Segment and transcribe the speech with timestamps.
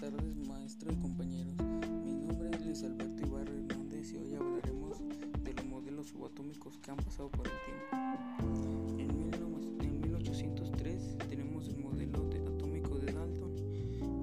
[0.00, 1.52] tardes maestro y compañeros.
[2.02, 4.98] Mi nombre es Luis Alberto Ibarra Hernández y hoy hablaremos
[5.44, 8.98] de los modelos subatómicos que han pasado por el tiempo.
[8.98, 13.54] En 1803 tenemos el modelo de atómico de Dalton.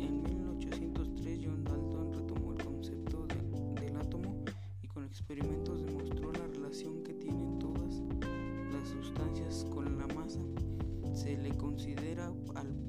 [0.02, 4.45] En 1803 John Dalton retomó el concepto de, del átomo
[4.81, 8.02] y con experimentos demostró la relación que tienen todas
[8.71, 10.39] las sustancias con la masa.
[11.13, 12.87] Se le considera al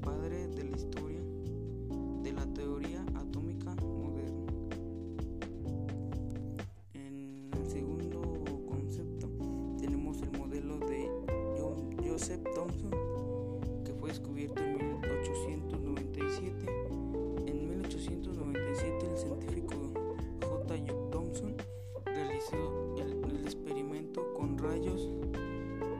[12.19, 12.91] Joseph Thomson
[13.85, 16.65] que fue descubierto en 1897.
[17.47, 19.75] En 1897 el científico
[20.41, 20.75] J.
[21.11, 21.55] Thomson
[22.03, 25.09] realizó el, experimento con rayos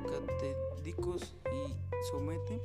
[0.10, 1.74] catédicos y
[2.12, 2.60] somete,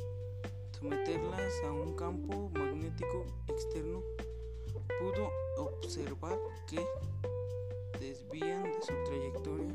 [0.73, 4.03] someterlas a un campo magnético externo,
[4.99, 6.85] pudo observar que
[8.01, 9.73] desvían de su trayectoria.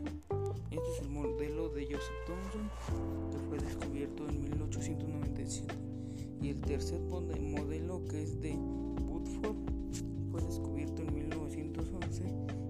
[0.70, 2.70] Este es el modelo de Joseph Thomson
[3.29, 3.29] que
[3.60, 5.76] descubierto en 1897.
[6.42, 9.58] Y el tercer modelo que es de Woodford
[10.32, 12.24] fue descubierto en 1911,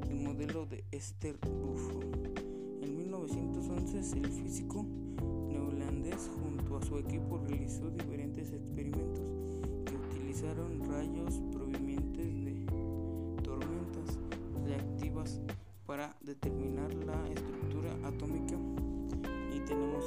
[0.10, 2.40] el modelo de Esther Woodford.
[2.82, 4.86] En 1911 el físico
[5.48, 9.32] neozelandés junto a su equipo realizó diferentes experimentos
[9.86, 12.66] que utilizaron rayos provenientes de
[13.44, 14.18] tormentas
[14.66, 15.42] reactivas
[15.86, 18.56] para determinar la estructura atómica
[19.56, 19.99] y tenemos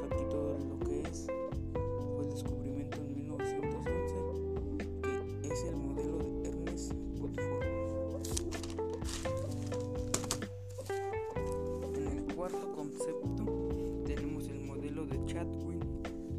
[12.43, 15.81] cuarto concepto tenemos el modelo de Chadwick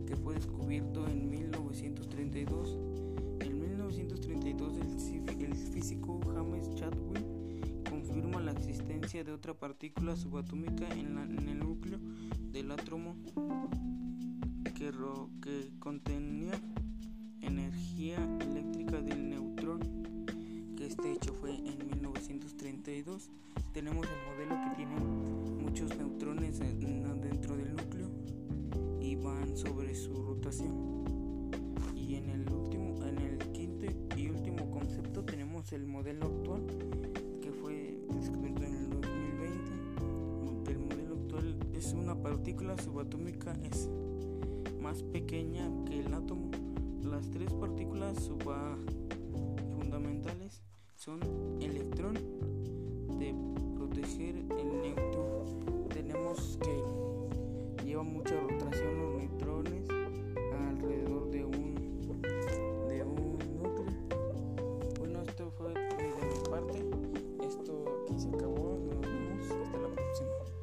[0.05, 2.77] que fue descubierto en 1932
[3.39, 7.23] en 1932 el, el físico James Chadwick
[7.89, 11.99] confirma la existencia de otra partícula subatómica en, la, en el núcleo
[12.51, 13.15] del átomo
[14.75, 16.51] que, ro, que, contenía
[17.39, 19.79] energía eléctrica del neutrón,
[20.75, 23.29] que este hecho fue en 1932.
[23.71, 25.22] Tenemos el modelo que tiene
[29.93, 31.03] su rotación.
[31.95, 36.65] Y en el último, en el quinto y último concepto tenemos el modelo actual
[38.23, 40.71] descubierto en el 2020.
[40.71, 43.89] El modelo actual es una partícula subatómica es
[44.81, 46.51] más pequeña que el átomo.
[47.03, 48.31] Las tres partículas
[49.77, 50.61] fundamentales
[50.95, 51.19] son
[51.59, 52.13] electrón
[53.19, 53.35] de
[53.75, 55.89] proteger el neutrón.
[55.89, 58.35] Tenemos que lleva mucha
[68.15, 68.77] y se acabó.
[68.79, 70.62] Nos vemos hasta la próxima.